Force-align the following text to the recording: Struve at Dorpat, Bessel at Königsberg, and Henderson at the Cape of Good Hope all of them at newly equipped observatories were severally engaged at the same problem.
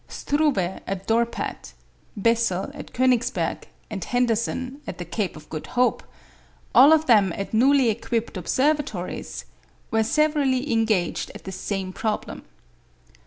Struve 0.07 0.57
at 0.57 1.05
Dorpat, 1.07 1.73
Bessel 2.17 2.71
at 2.73 2.91
Königsberg, 2.91 3.65
and 3.87 4.03
Henderson 4.03 4.81
at 4.87 4.97
the 4.97 5.05
Cape 5.05 5.35
of 5.35 5.47
Good 5.47 5.67
Hope 5.77 6.01
all 6.73 6.91
of 6.91 7.05
them 7.05 7.31
at 7.33 7.53
newly 7.53 7.89
equipped 7.89 8.35
observatories 8.35 9.45
were 9.91 10.01
severally 10.03 10.73
engaged 10.73 11.29
at 11.35 11.43
the 11.43 11.51
same 11.51 11.93
problem. 11.93 12.45